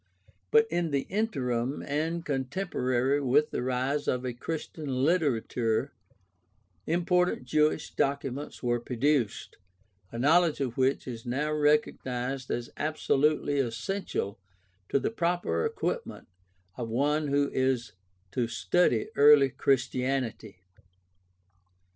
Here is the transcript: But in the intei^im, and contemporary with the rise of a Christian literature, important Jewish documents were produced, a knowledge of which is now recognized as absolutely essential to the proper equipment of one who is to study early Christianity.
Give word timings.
But 0.49 0.65
in 0.71 0.89
the 0.89 1.05
intei^im, 1.11 1.85
and 1.87 2.25
contemporary 2.25 3.21
with 3.21 3.51
the 3.51 3.61
rise 3.61 4.07
of 4.07 4.25
a 4.25 4.33
Christian 4.33 4.87
literature, 5.05 5.93
important 6.87 7.43
Jewish 7.45 7.93
documents 7.93 8.63
were 8.63 8.79
produced, 8.79 9.57
a 10.11 10.17
knowledge 10.17 10.59
of 10.59 10.75
which 10.75 11.07
is 11.07 11.23
now 11.27 11.51
recognized 11.51 12.49
as 12.49 12.71
absolutely 12.77 13.59
essential 13.59 14.39
to 14.89 14.99
the 14.99 15.11
proper 15.11 15.67
equipment 15.67 16.27
of 16.77 16.89
one 16.89 17.27
who 17.27 17.51
is 17.51 17.91
to 18.31 18.47
study 18.47 19.09
early 19.15 19.49
Christianity. 19.51 20.63